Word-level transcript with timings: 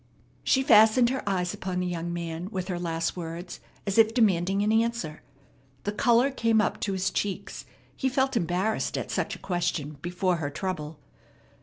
She 0.43 0.63
fastened 0.63 1.11
her 1.11 1.21
eyes 1.29 1.53
upon 1.53 1.79
the 1.79 1.85
young 1.85 2.11
man 2.11 2.49
with 2.49 2.69
her 2.69 2.79
last 2.79 3.15
words 3.15 3.59
as 3.85 3.99
if 3.99 4.15
demanding 4.15 4.63
an 4.63 4.71
answer. 4.71 5.21
The 5.83 5.91
color 5.91 6.31
came 6.31 6.59
up 6.59 6.79
to 6.79 6.93
his 6.93 7.11
cheeks. 7.11 7.65
He 7.95 8.09
felt 8.09 8.35
embarrassed 8.35 8.97
at 8.97 9.11
such 9.11 9.35
a 9.35 9.37
question 9.37 9.99
before 10.01 10.37
her 10.37 10.49
trouble. 10.49 10.97